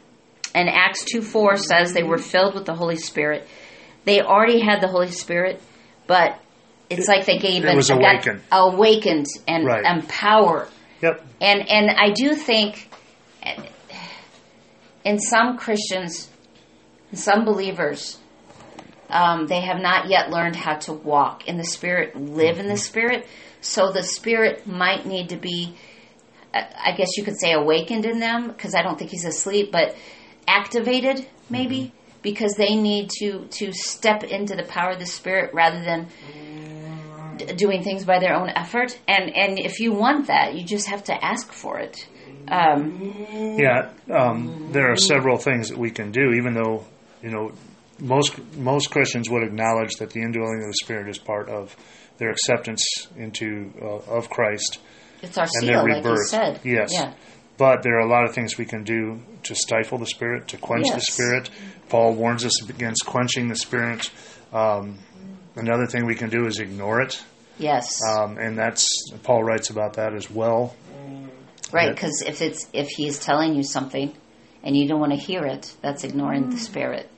[0.54, 3.47] and Acts 2 4 says they were filled with the Holy Spirit.
[4.06, 5.62] They already had the Holy Spirit,
[6.08, 6.38] but
[6.89, 8.41] it's like they gave it an, was awakened.
[8.52, 9.86] awakened and Right.
[9.86, 10.67] empowered.
[11.02, 11.26] Yep.
[11.41, 12.89] And and I do think
[15.04, 16.30] in some Christians,
[17.12, 18.17] in some believers,
[19.13, 22.78] um, they have not yet learned how to walk in the Spirit, live in the
[22.78, 23.28] Spirit.
[23.62, 25.76] So the Spirit might need to be,
[26.54, 29.71] I I guess you could say, awakened in them because I don't think he's asleep,
[29.71, 29.95] but
[30.47, 35.82] activated maybe because they need to to step into the power of the Spirit rather
[35.84, 36.08] than
[37.38, 38.99] d- doing things by their own effort.
[39.08, 42.08] And and if you want that, you just have to ask for it.
[42.47, 42.99] Um,
[43.58, 46.86] Yeah, um, there are several things that we can do, even though
[47.21, 47.52] you know
[48.04, 51.76] most most Christians would acknowledge that the indwelling of the Spirit is part of
[52.20, 52.84] their acceptance
[53.18, 54.80] into uh, of Christ
[55.24, 56.28] it's our and seal, their like you rebirth.
[56.28, 56.60] said.
[56.63, 57.13] Yes, Yeah.
[57.58, 60.58] but there are a lot of things we can do to stifle the Spirit, to
[60.58, 61.50] quench the Spirit.
[61.89, 64.10] Paul warns us against quenching the Spirit.
[64.52, 65.00] Um,
[65.56, 67.24] another thing we can do is ignore it,
[67.58, 68.00] Yes.
[68.08, 68.88] um, and that's
[69.24, 70.76] Paul writes about that as well.
[71.72, 74.13] Right, because if it's if he's telling you something
[74.63, 77.10] and you don't want to hear it, that's ignoring the spirit.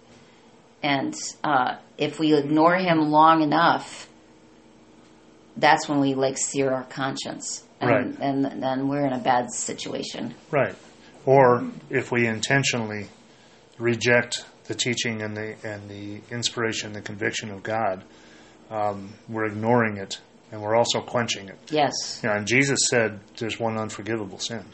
[0.86, 4.08] And uh, if we ignore him long enough,
[5.58, 8.20] that's when we like sear our conscience, and, Right.
[8.22, 10.36] and then we're in a bad situation.
[10.52, 10.76] Right.
[11.26, 13.08] Or if we intentionally
[13.80, 18.04] reject the teaching and the and the inspiration, the conviction of God,
[18.70, 20.20] um, we're ignoring it,
[20.52, 21.58] and we're also quenching it.
[21.72, 24.66] Yes, You know, and Jesus said, "There's one unforgivable sin.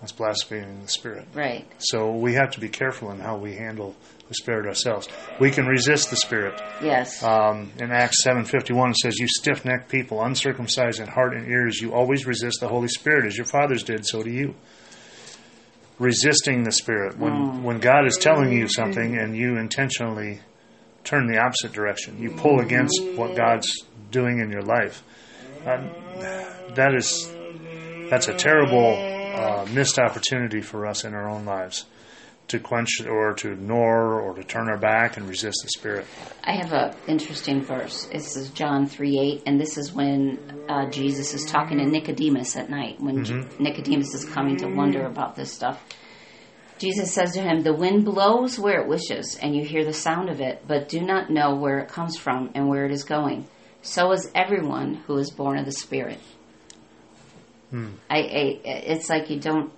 [0.00, 1.66] That's blaspheming the Spirit." right.
[1.78, 3.94] So we have to be careful in how we handle
[4.28, 5.08] the Spirit ourselves.
[5.38, 6.62] We can resist the Spirit.
[6.82, 11.08] Yes, Um, in Acts seven fifty one, it says, "You stiff necked people, uncircumcised in
[11.08, 14.06] heart and ears, you always resist the Holy Spirit, as your fathers did.
[14.06, 14.54] So do you."
[15.98, 20.40] Resisting the Spirit when when God is telling you something and you intentionally
[21.04, 25.02] turn the opposite direction, you pull against what God's doing in your life.
[25.66, 25.82] Uh,
[26.74, 27.30] that is
[28.08, 28.96] that's a terrible
[29.40, 31.86] uh, missed opportunity for us in our own lives
[32.48, 36.04] to quench or to ignore or to turn our back and resist the Spirit.
[36.42, 38.06] I have a interesting verse.
[38.06, 42.56] This is John three eight, and this is when uh, Jesus is talking to Nicodemus
[42.56, 43.00] at night.
[43.00, 43.22] When
[43.60, 45.80] Nicodemus is coming to wonder about this stuff,
[46.78, 50.28] Jesus says to him, "The wind blows where it wishes, and you hear the sound
[50.28, 53.46] of it, but do not know where it comes from and where it is going.
[53.82, 56.18] So is everyone who is born of the Spirit."
[57.72, 59.72] I, I, it's like you don't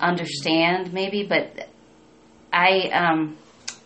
[0.00, 1.68] understand, maybe, but
[2.52, 3.36] I um,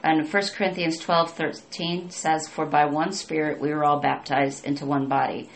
[0.02, 4.86] and 1 Corinthians twelve thirteen says, For by one Spirit we were all baptized into
[4.86, 5.48] one body,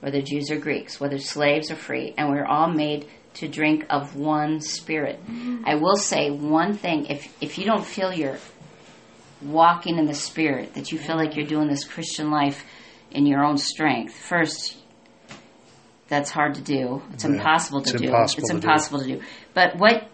[0.00, 3.84] whether Jews or Greeks, whether slaves or free, and we are all made to drink
[3.90, 5.18] of one Spirit.
[5.64, 8.38] I will say one thing if, if you don't feel you're
[9.42, 12.64] walking in the Spirit, that you feel like you're doing this Christian life
[13.10, 14.76] in your own strength, first,
[16.08, 17.02] that's hard to do.
[17.12, 17.30] It's Yeah.
[17.32, 18.08] impossible to It's do.
[18.08, 18.66] impossible it's to do.
[18.66, 19.20] impossible to do.
[19.54, 20.08] But what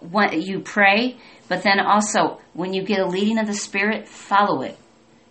[0.00, 1.16] what you pray,
[1.48, 4.76] but then also when you get a leading of the Spirit, follow it.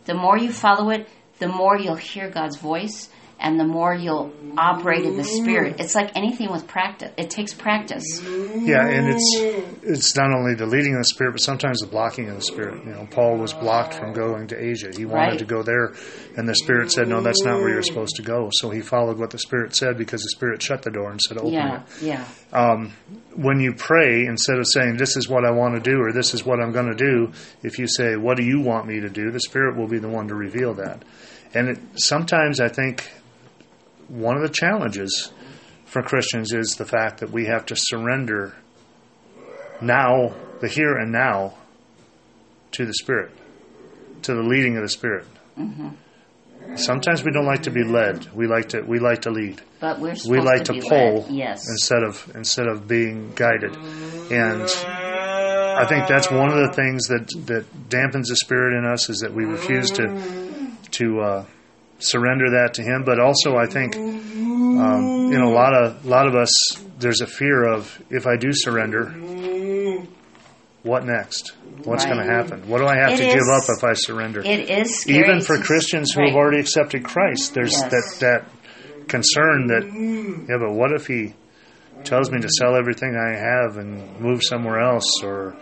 [0.06, 1.08] The more you follow it,
[1.40, 5.80] the more you'll hear God's voice, and the more you'll operate in the Spirit.
[5.80, 7.12] It's like anything with practice.
[7.18, 8.06] It takes practice.
[8.24, 9.36] Yeah, and it's
[9.84, 12.84] it's not only the leading of the spirit, but sometimes the blocking of the spirit.
[12.86, 14.90] You know, Paul was blocked from going to Asia.
[14.96, 15.40] He wanted Right.
[15.40, 15.94] to go there,
[16.38, 19.20] and the spirit said, "No, that's not where you're supposed to go." So he followed
[19.20, 22.02] what the spirit said because the spirit shut the door and said, "Open Yeah, it."
[22.02, 22.94] yeah, um,
[23.36, 26.34] When you pray, instead of saying, "This is what I want to do" or "This
[26.34, 27.32] is what I'm going to do,"
[27.64, 30.08] if you say, "What do you want me to do?" the spirit will be the
[30.08, 31.04] one to reveal that.
[31.54, 33.10] And it, sometimes I think
[34.08, 35.32] one of the challenges
[35.86, 38.54] for Christians is the fact that we have to surrender
[39.82, 41.56] now, the here and now,
[42.72, 43.32] to the Spirit,
[44.24, 45.26] to the leading of the Spirit.
[45.58, 45.90] Mm-hmm.
[46.76, 48.28] Sometimes we don't like to be led.
[48.34, 49.62] We like to we like to lead.
[49.80, 51.32] but we're supposed We like to, to, pull led.
[51.32, 53.76] Yes, instead of instead of being guided.
[54.32, 59.10] And I think that's one of the things that that dampens the spirit in us
[59.10, 60.06] is that we refuse to
[60.92, 61.46] to uh,
[62.00, 63.04] surrender that to Him.
[63.06, 66.52] But also, I think um, in a lot of lot of us,
[66.98, 69.14] there's a fear of if I do surrender,
[70.86, 71.54] what next?
[71.84, 72.68] What's going to happen?
[72.70, 74.42] What do I have It to give up if I surrender?
[74.42, 78.20] it is scary Even for Christians who have already accepted Christ, there's Yes.
[78.20, 79.84] that that concern that
[80.50, 81.34] yeah, but what if He
[82.04, 85.56] tells me to sell everything I have and move somewhere else, or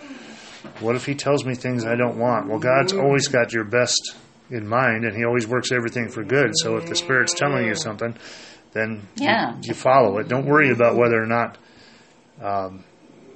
[0.82, 2.48] what if He tells me things I don't want?
[2.50, 4.16] Well, God's always got your best
[4.50, 6.52] in mind, and He always works everything for good.
[6.56, 8.14] So if the Spirit's telling you something,
[8.74, 9.56] then you- Yeah.
[9.62, 10.28] you, follow it.
[10.28, 11.58] Don't worry about whether or not
[12.42, 12.84] um,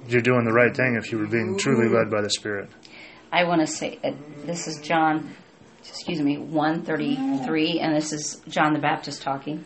[0.08, 2.70] you're doing the right thing if you were being truly led by the Spirit.
[3.30, 4.12] I want to say uh,
[4.44, 5.34] this is John
[5.88, 9.64] excuse me, 133, and this is John the Baptist talking.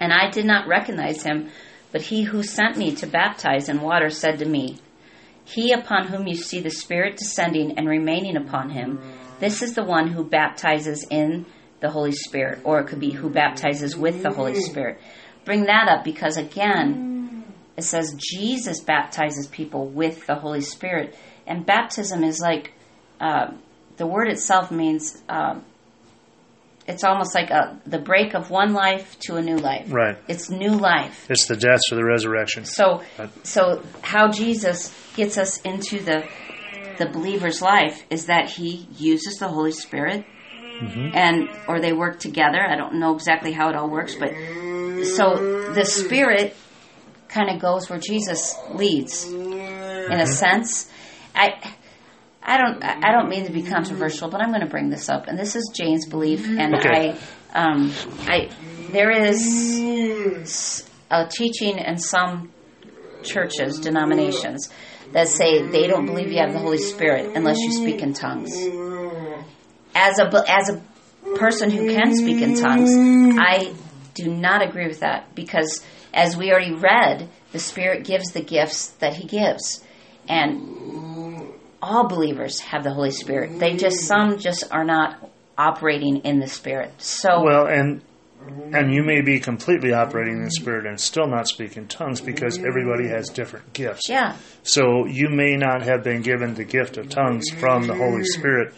[0.00, 1.50] And I did not recognize him,
[1.92, 4.78] but he who sent me to baptize in water said to me,
[5.44, 9.00] He upon whom you see the Spirit descending and remaining upon him,
[9.40, 11.46] this is the one who baptizes in
[11.80, 15.00] the Holy Spirit, or it could be who baptizes with the Holy Spirit.
[15.44, 17.15] Bring that up because, again,
[17.76, 21.16] it says Jesus baptizes people with the Holy Spirit.
[21.46, 22.72] And baptism is like,
[23.20, 23.52] uh,
[23.96, 25.60] the word itself means uh,
[26.86, 29.92] it's almost like a, the break of one life to a new life.
[29.92, 30.16] Right.
[30.28, 31.26] It's new life.
[31.28, 32.64] It's the death or the resurrection.
[32.64, 33.30] So, Right.
[33.46, 36.26] so how Jesus gets us into the
[36.98, 40.24] the believer's life is that he uses the Holy Spirit,
[41.14, 42.58] and or they work together.
[42.58, 44.30] I don't know exactly how it all works, but
[45.04, 46.56] so the Spirit
[47.28, 50.90] kind of goes where Jesus leads, in a sense.
[51.34, 51.74] I.
[52.48, 52.80] I don't.
[52.84, 55.56] I don't mean to be controversial, but I'm going to bring this up, and this
[55.56, 57.18] is Jane's belief, and Okay.
[57.52, 58.50] I, um, I,
[58.92, 62.52] there is a teaching in some
[63.24, 64.70] churches, denominations,
[65.10, 68.52] that say they don't believe you have the Holy Spirit unless you speak in tongues.
[69.96, 70.82] As a as a
[71.36, 72.90] person who can speak in tongues,
[73.40, 73.74] I
[74.14, 75.84] do not agree with that because,
[76.16, 79.84] as we already read, the Spirit gives the gifts that He gives,
[80.28, 83.60] and all believers have the Holy Spirit.
[83.60, 86.90] They just some just are not operating in the Spirit.
[86.98, 88.02] So Well, and
[88.72, 92.20] and you may be completely operating in the spirit and still not speak in tongues
[92.20, 94.08] because everybody has different gifts.
[94.08, 98.24] yeah, So you may not have been given the gift of tongues from the Holy
[98.24, 98.72] Spirit,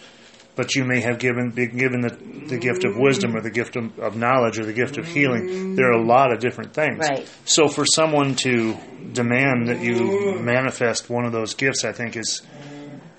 [0.58, 2.10] but you may have given been given the,
[2.48, 5.76] the gift of wisdom or the gift of, of knowledge or the gift of healing.
[5.76, 6.98] There are a lot of different things.
[6.98, 7.30] Right.
[7.44, 8.76] So for someone to
[9.12, 12.42] demand that you manifest one of those gifts, I think is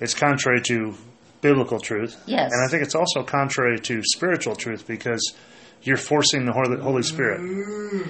[0.01, 0.93] it's contrary to
[1.39, 2.21] biblical truth.
[2.25, 2.51] Yes.
[2.51, 5.33] And I think it's also contrary to spiritual truth because
[5.81, 7.39] you're forcing the Holy Spirit.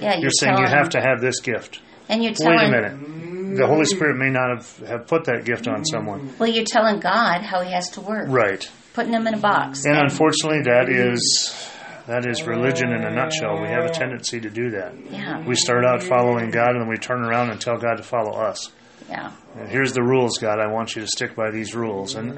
[0.00, 0.14] yeah.
[0.14, 1.80] You're you're saying you have to have this gift.
[2.08, 3.56] And you're telling, Wait a minute.
[3.58, 6.34] The Holy Spirit may not have, have put that gift on someone.
[6.40, 8.68] Well, you're telling God how He has to work, Right.
[8.92, 9.84] Putting them in a box.
[9.84, 11.66] And unfortunately that is
[12.06, 13.60] that is religion in a nutshell.
[13.60, 14.92] We have a tendency to do that.
[15.10, 18.02] yeah, We start out following God and then we turn around and tell God to
[18.02, 18.70] follow us.
[19.08, 20.58] yeah, And here's the rules, God.
[20.58, 22.14] I want you to stick by these rules.
[22.16, 22.36] And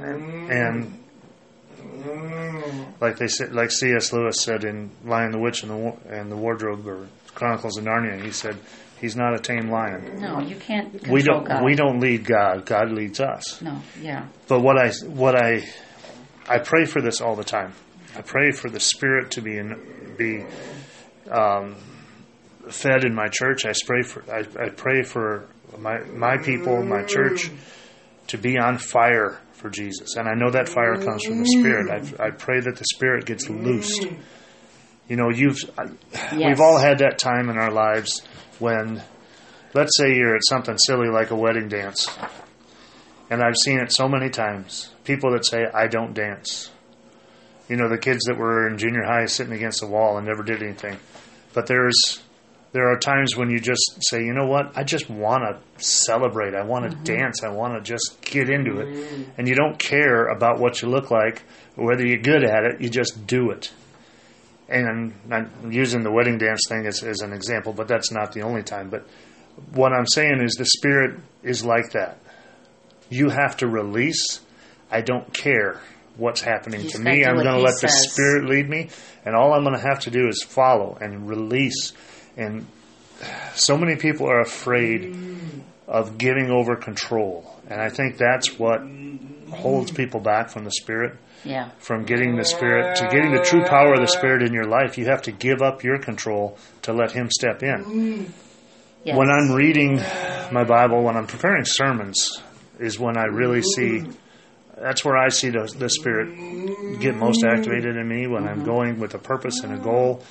[0.50, 0.98] and
[3.00, 4.12] like they said, like C.S.
[4.12, 8.22] Lewis said in *Lion, the Witch, and the and the Wardrobe* or *Chronicles of Narnia*,
[8.22, 8.56] he said,
[9.00, 10.20] "He's not a tame lion.
[10.20, 11.64] no, you can't We don't God.
[11.64, 12.66] we don't lead God.
[12.66, 15.62] God leads us." No, yeah, But what I what I
[16.48, 17.72] I pray for this all the time.
[18.16, 20.44] I pray for the Spirit to be in, be
[21.30, 21.76] um,
[22.68, 23.64] fed in my church.
[23.64, 27.50] I pray for I, I pray for my my people, my church,
[28.28, 30.16] to be on fire for Jesus.
[30.16, 32.14] And I know that fire comes from the Spirit.
[32.18, 34.06] I, I pray that the Spirit gets loosed.
[35.08, 35.58] You know, you've
[36.32, 36.32] Yes.
[36.32, 38.22] we've all had that time in our lives
[38.58, 39.02] when,
[39.74, 42.08] let's say, you're at something silly like a wedding dance,
[43.30, 44.91] and I've seen it so many times.
[45.04, 46.70] People that say, "I don't dance."
[47.68, 50.42] You know, the kids that were in junior high sitting against the wall and never
[50.42, 50.98] did anything.
[51.54, 52.20] But there's
[52.72, 56.54] there are times when you just say, you know what, I just want to celebrate.
[56.54, 57.04] I want to mm-hmm.
[57.04, 57.44] dance.
[57.44, 58.88] I want to just get into it.
[58.88, 59.22] Mm-hmm.
[59.36, 61.42] And you don't care about what you look like
[61.76, 62.80] or whether you're good at it.
[62.80, 63.70] You just do it.
[64.70, 68.40] And I'm using the wedding dance thing as, as an example, but that's not the
[68.40, 68.88] only time.
[68.88, 69.06] But
[69.74, 72.18] what I'm saying is the spirit is like that.
[73.10, 74.40] You have to release.
[74.92, 75.80] I don't care
[76.16, 77.24] what's happening to me.
[77.24, 78.90] I'm going to let the spirit lead me,
[79.24, 81.92] and all I'm going to have to do is follow and release.
[82.36, 82.66] And
[83.54, 85.16] so many people are afraid
[85.88, 88.82] of giving over control, and I think that's what
[89.50, 93.64] holds people back from the spirit yeah, from getting the spirit to getting the true
[93.64, 96.92] power of the spirit in your life you have to give up your control to
[96.92, 98.32] let him step in
[99.04, 99.16] yes.
[99.16, 99.96] when i'm reading
[100.52, 102.40] my bible when i'm preparing sermons
[102.78, 104.04] is when i really see
[104.82, 106.28] that's where i see the, the spirit
[107.00, 110.22] get most activated in me when i'm going with a purpose and a goal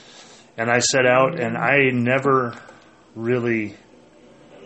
[0.58, 2.54] and i set out and i never
[3.16, 3.76] really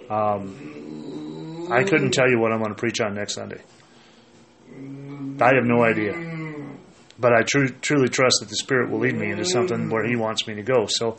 [0.10, 3.62] um, i couldn't tell you what i'm going to preach on next sunday
[5.40, 6.14] i have no idea
[7.18, 10.16] but I tru- truly trust that the Spirit will lead me into something where He
[10.16, 10.86] wants me to go.
[10.88, 11.18] So,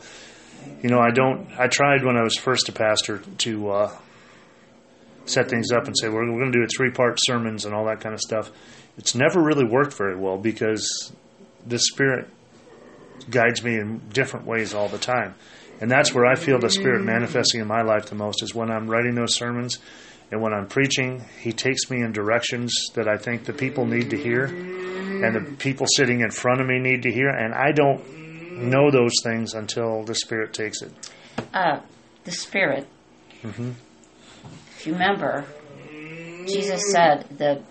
[0.81, 1.47] you know, I don't.
[1.59, 3.97] I tried when I was first a pastor to uh,
[5.27, 7.85] set things up and say we're, we're going to do a three-part sermons and all
[7.85, 8.51] that kind of stuff.
[8.97, 11.11] It's never really worked very well because
[11.65, 12.27] the Spirit
[13.29, 15.35] guides me in different ways all the time,
[15.79, 18.71] and that's where I feel the Spirit manifesting in my life the most is when
[18.71, 19.79] I'm writing those sermons.
[20.29, 24.09] And when I'm preaching, he takes me in directions that I think the people need
[24.09, 27.71] to hear and the people sitting in front of me need to hear, and I
[27.71, 30.91] don't know those things until the Spirit takes it.
[31.53, 31.79] Uh,
[32.25, 32.87] the Spirit.
[34.77, 35.43] If you remember,
[36.45, 37.63] Jesus said the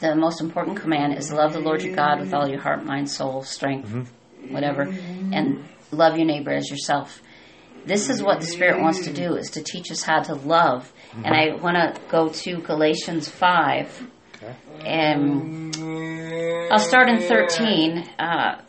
[0.00, 3.08] the most important command is love the Lord your God with all your heart, mind,
[3.08, 4.52] soul, strength, mm-hmm.
[4.52, 7.22] whatever, and love your neighbor as yourself.
[7.86, 10.92] This is what the Spirit wants to do: is to teach us how to love.
[11.12, 11.24] Mm-hmm.
[11.26, 14.56] And I want to go to Galatians five, Okay.
[14.84, 15.76] and
[16.72, 17.98] I'll start in thirteen.
[18.18, 18.60] Uh,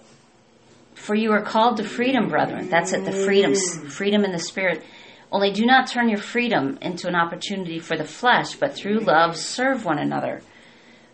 [0.93, 2.69] for you are called to freedom, brethren.
[2.69, 4.83] That's it, the freedom, freedom in the spirit.
[5.33, 9.35] Only do not turn your freedom into an opportunity for the flesh, but through love
[9.35, 10.41] serve one another.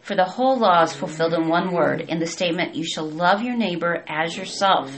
[0.02, 3.42] For the whole law is fulfilled in one word, in the statement, You shall love
[3.42, 4.94] your neighbor as yourself.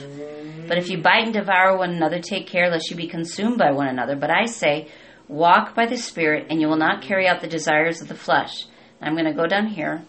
[0.66, 3.70] But if you bite and devour one another, take care lest you be consumed by
[3.70, 4.16] one another.
[4.16, 4.88] But I say,
[5.28, 8.66] Walk by the Spirit, and you will not carry out the desires of the flesh.
[9.00, 10.02] I'm going to go down here.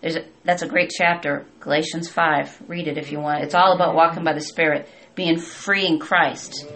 [0.00, 2.62] There's a, that's a great chapter, Galatians 5.
[2.66, 3.44] Read it if you want.
[3.44, 6.66] It's all about walking by the Spirit, being free in Christ.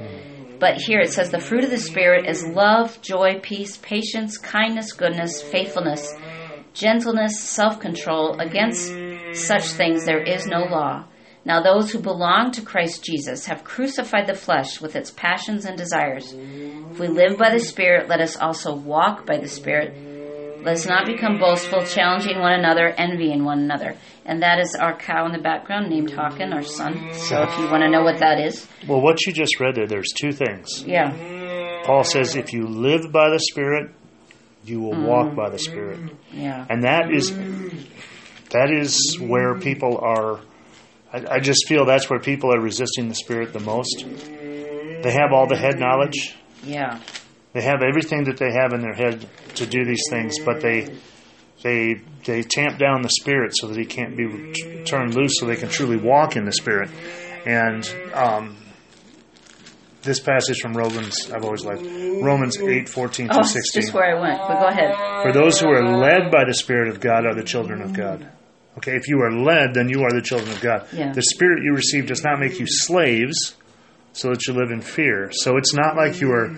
[0.63, 4.93] But here it says the fruit of the Spirit is love, joy, peace, patience, kindness,
[4.93, 6.15] goodness, faithfulness,
[6.73, 8.39] gentleness, self control.
[8.39, 8.93] Against
[9.35, 11.07] such things there is no law.
[11.45, 15.77] Now those who belong to Christ Jesus have crucified the flesh with its passions and
[15.77, 16.33] desires.
[16.33, 19.97] If we live by the Spirit, let us also walk by the Spirit.
[20.63, 23.97] Let us not become boastful, challenging one another, envying one another.
[24.25, 27.13] And that is our cow in the background named Hawken, our son.
[27.15, 29.87] So if you want to know what that is, Well, what you just read there,
[29.89, 30.85] there's two things.
[30.87, 33.91] yeah, Paul says, if you live by the Spirit,
[34.65, 35.07] you will mm.
[35.07, 35.99] walk by the Spirit.
[36.33, 37.35] yeah, and that is
[38.51, 40.41] that is where people are
[41.13, 44.05] I, I just feel that's where people are resisting the spirit the most.
[44.07, 46.37] They have all the head knowledge.
[46.63, 47.01] Yeah,
[47.55, 50.95] they have everything that they have in their head to do these things but they
[51.63, 55.57] they they tamp down the spirit so that he can't be turned loose so they
[55.57, 56.91] can truly walk in the spirit
[57.47, 58.57] and um,
[60.03, 64.17] this passage from Romans I've always liked Romans 8 14 Oh, through 16 just where
[64.17, 64.39] I went.
[64.39, 65.23] But go ahead.
[65.23, 68.29] for those who are led by the Spirit of God are the children of God.
[68.79, 70.89] Okay, if you are led, then you are the children of God.
[70.93, 71.13] Yeah.
[71.13, 73.55] The Spirit you receive does not make you slaves
[74.13, 75.31] so that you live in fear.
[75.33, 76.57] So it's not like you are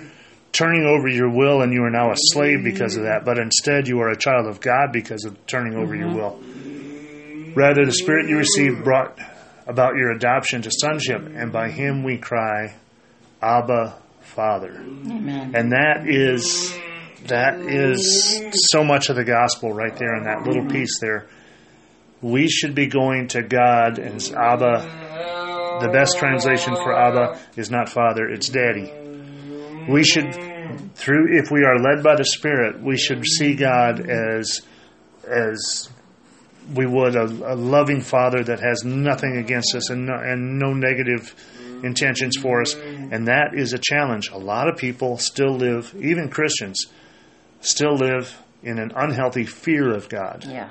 [0.55, 2.64] turning over your will and you are now a slave mm-hmm.
[2.64, 5.95] because of that, but instead you are a child of God because of turning over
[5.95, 7.51] your mm-hmm.
[7.51, 7.55] will.
[7.55, 9.19] Rather, the Spirit you received brought
[9.67, 12.75] about your adoption to sonship, and by Him we cry,
[13.43, 14.73] Abba, Father.
[14.73, 15.55] Amen.
[15.55, 16.77] and that is
[17.27, 20.73] that is so much of the gospel right there in that little mm-hmm.
[20.73, 21.27] piece there.
[22.21, 25.81] We should be going to god and abba.
[25.83, 28.93] The best translation for abba is not father it's daddy
[29.88, 30.35] we should
[30.94, 34.62] through if we are led by the spirit we should see god as
[35.27, 35.88] as
[36.75, 40.73] we would a, a loving father that has nothing against us and no, and no
[40.73, 41.35] negative
[41.83, 42.75] intentions for us.
[42.75, 44.31] And that is a challenge.
[44.31, 46.87] A lot of people still live even christians
[47.61, 50.44] still live in an unhealthy fear of god.
[50.47, 50.70] Yeah,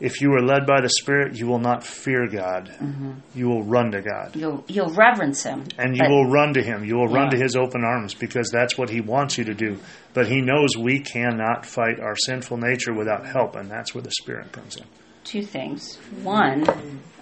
[0.00, 2.70] if you are led by the spirit you will not fear god.
[2.80, 3.12] Mm-hmm.
[3.34, 4.36] You will run to god.
[4.36, 6.84] You'll you'll reverence him, and you will run to him.
[6.84, 9.78] You will run to his open arms because that's what he wants you to do.
[10.14, 14.12] But he knows we cannot fight our sinful nature without help and that's where the
[14.12, 14.84] spirit comes in.
[15.24, 15.96] Two things.
[16.22, 16.64] One,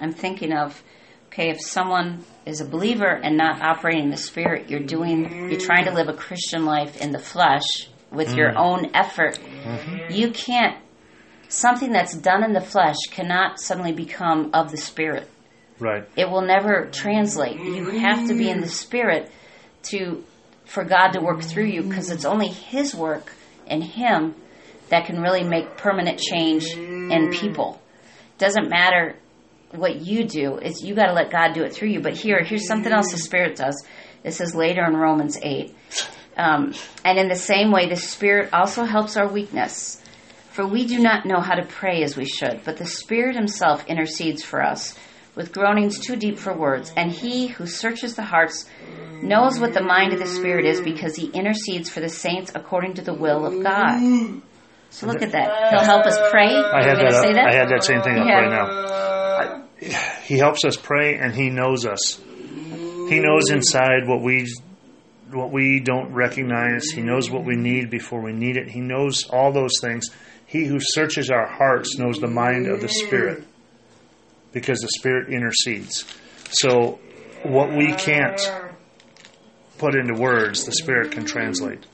[0.00, 0.82] I'm thinking of
[1.28, 5.60] okay, if someone is a believer and not operating in the spirit, you're doing you're
[5.60, 8.56] trying to live a Christian life in the flesh with your mm.
[8.56, 9.38] own effort.
[9.38, 10.12] Mm-hmm.
[10.12, 10.76] You can't
[11.48, 15.28] something that's done in the flesh cannot suddenly become of the spirit.
[15.78, 16.08] right.
[16.16, 17.58] It will never translate.
[17.58, 19.30] You have to be in the spirit
[19.84, 20.24] to
[20.64, 23.32] for God to work through you because it's only his work
[23.68, 24.34] and him
[24.88, 27.80] that can really make permanent change in people.
[28.38, 29.16] Doesn't matter
[29.72, 32.00] what you do it's you got to let god do it through you.
[32.00, 33.84] But here here's something else the spirit does.
[34.22, 35.74] This is later in romans 8
[36.36, 40.02] um, and in the same way the spirit also helps our weakness
[40.56, 43.84] for we do not know how to pray as we should but the spirit himself
[43.86, 44.98] intercedes for us
[45.34, 48.64] with groanings too deep for words and he who searches the hearts
[49.22, 52.94] knows what the mind of the spirit is because he intercedes for the saints according
[52.94, 54.00] to the will of god
[54.88, 57.52] so look at that he'll help us pray I had that, say up, that I
[57.54, 58.40] had that same thing up Yeah.
[58.40, 58.66] right now.
[59.36, 59.62] I,
[60.24, 62.18] he helps us pray, and he knows us.
[63.10, 64.48] He knows inside what we
[65.30, 66.86] what we don't recognize.
[66.90, 68.68] He knows what we need before we need it.
[68.70, 70.08] He knows all those things.
[70.46, 73.44] He who searches our hearts knows the mind of the Spirit,
[74.52, 76.04] because the Spirit intercedes.
[76.50, 77.00] So,
[77.42, 78.40] what we can't
[79.78, 81.84] put into words, the Spirit can translate.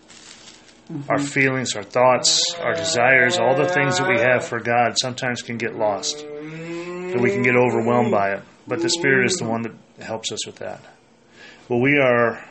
[1.09, 5.41] Our feelings, our thoughts, our desires, all the things that we have for God sometimes
[5.43, 6.19] can get lost.
[6.19, 8.43] that we can get overwhelmed by it.
[8.67, 9.73] But the Spirit is the one that
[10.05, 10.81] helps us with that.
[11.69, 12.43] Well, we are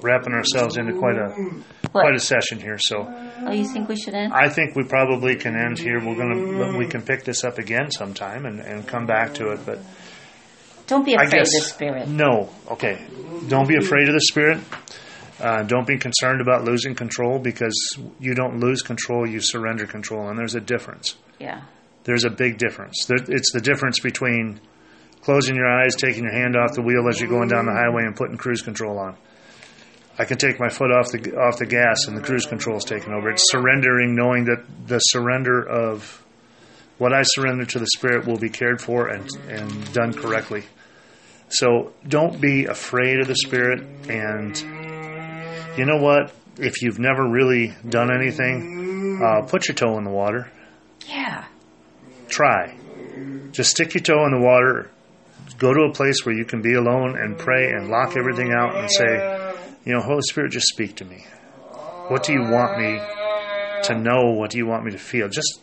[0.00, 3.06] wrapping ourselves into quite a quite a session here, so
[3.46, 4.32] Oh, you think we should end?
[4.32, 5.98] I think we probably can end here.
[6.04, 9.50] We're gonna but we can pick this up again sometime and, and come back to
[9.52, 9.60] it.
[9.64, 9.78] But
[10.86, 12.08] Don't be I afraid of guess the Spirit.
[12.08, 12.50] no.
[12.70, 13.00] Okay,
[13.48, 14.58] don't be afraid of the Spirit.
[15.40, 20.28] Uh, don't be concerned about losing control because you don't lose control; you surrender control,
[20.28, 21.16] and there's a difference.
[21.40, 21.62] Yeah.
[22.04, 23.06] there's a big difference.
[23.06, 24.60] There, it's the difference between
[25.22, 28.02] closing your eyes, taking your hand off the wheel as you're going down the highway,
[28.04, 29.16] and putting cruise control on.
[30.18, 32.84] I can take my foot off the off the gas, and the cruise control is
[32.84, 33.30] taken over.
[33.30, 36.24] It's surrendering, knowing that the surrender of
[36.98, 40.62] what I surrender to the Spirit will be cared for and and done correctly.
[41.48, 44.56] So don't be afraid of the Spirit, and
[45.76, 46.32] you know what?
[46.58, 50.48] If you've never really done anything, uh, put your toe in the water
[51.08, 51.44] Yeah.
[52.28, 52.76] try.
[53.50, 54.90] Just stick your toe in the water.
[55.58, 58.76] Go to a place where you can be alone and pray and lock everything out
[58.76, 59.43] and say,
[59.84, 61.26] you know, Holy Spirit, just speak to me.
[62.08, 63.00] What do you want me
[63.84, 64.32] to know?
[64.32, 65.28] What do you want me to feel?
[65.28, 65.62] Just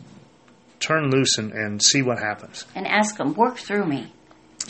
[0.80, 2.64] turn loose and, and see what happens.
[2.74, 4.12] And ask Him, work through me.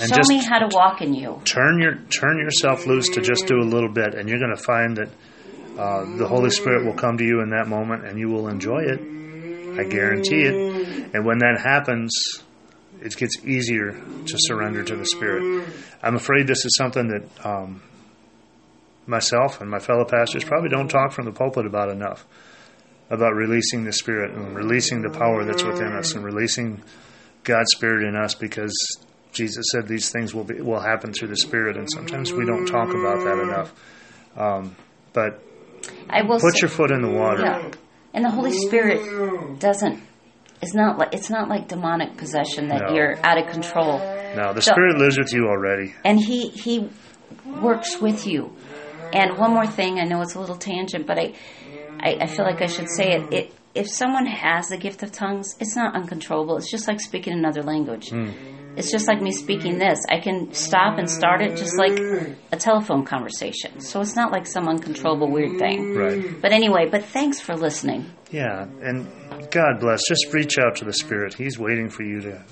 [0.00, 1.40] And Show me how to walk in you.
[1.44, 4.62] Turn your turn yourself loose to just do a little bit, and you're going to
[4.62, 5.08] find that
[5.78, 8.80] uh, the Holy Spirit will come to you in that moment, and you will enjoy
[8.80, 9.00] it.
[9.78, 11.14] I guarantee it.
[11.14, 12.12] And when that happens,
[13.00, 15.66] it gets easier to surrender to the Spirit.
[16.02, 17.82] I'm afraid this is something that um,
[19.06, 22.24] myself and my fellow pastors probably don't talk from the pulpit about enough
[23.10, 26.82] about releasing the Spirit and releasing the power that's within us and releasing
[27.44, 28.72] God's Spirit in us because
[29.32, 32.64] Jesus said these things will be will happen through the Spirit, and sometimes we don't
[32.66, 33.74] talk about that enough.
[34.36, 34.76] Um,
[35.12, 35.42] but
[36.08, 37.42] I will put say, your foot in the water.
[37.42, 37.70] Yeah.
[38.14, 40.00] And the Holy Spirit doesn't.
[40.62, 42.94] It's not like it's not like demonic possession that No.
[42.94, 43.98] you're out of control.
[44.36, 45.94] No, the So- Spirit lives with you already.
[46.04, 46.88] and he he
[47.60, 48.54] works with you.
[49.12, 51.34] And one more thing, I know it's a little tangent, but I
[52.02, 53.32] I, I feel like I should say it.
[53.32, 53.54] it.
[53.74, 56.58] If someone has the gift of tongues, it's not uncontrollable.
[56.58, 58.10] It's just like speaking another language.
[58.10, 58.30] Hmm.
[58.76, 59.98] It's just like me speaking this.
[60.10, 61.98] I can stop and start it just like
[62.52, 63.80] a telephone conversation.
[63.80, 65.94] So it's not like some uncontrollable weird thing.
[65.94, 66.40] Right.
[66.40, 68.10] But anyway, but thanks for listening.
[68.30, 69.06] Yeah, and
[69.50, 70.00] God bless.
[70.08, 71.34] Just reach out to the Spirit.
[71.34, 72.42] He's waiting for you to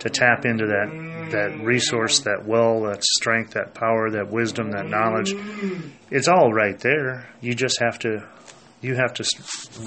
[0.00, 4.86] to tap into that that resource, that well, that strength, that power, that wisdom, that
[4.86, 5.34] knowledge.
[6.10, 7.28] It's all right there.
[7.40, 8.26] You just have to
[8.80, 9.24] you have to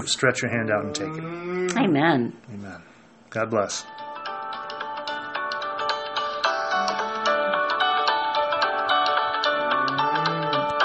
[0.06, 1.78] stretch your hand out and take it.
[1.78, 2.34] Amen.
[2.54, 2.82] Amen.
[3.30, 3.86] God bless.